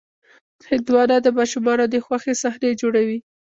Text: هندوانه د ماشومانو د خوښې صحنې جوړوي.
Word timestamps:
هندوانه 0.69 1.17
د 1.21 1.27
ماشومانو 1.37 1.85
د 1.93 1.95
خوښې 2.05 2.33
صحنې 2.43 2.71
جوړوي. 2.81 3.19